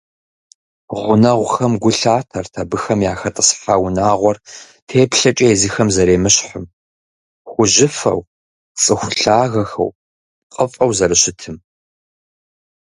Гъунэгъухэм 0.99 1.73
гу 1.81 1.91
лъатэрт 1.99 2.53
абыхэм 2.61 2.99
яхэтӀысхьа 3.11 3.75
унагъуэр 3.83 4.37
теплъэкӀэ 4.87 5.45
езыхэм 5.53 5.87
зэремыщхьым, 5.95 6.65
хужьыфэу, 7.49 8.19
цӀыху 8.81 9.11
лъагэхэу, 9.21 9.89
пкъыфӀэу 10.49 10.91
зэрыщытым. 10.97 11.57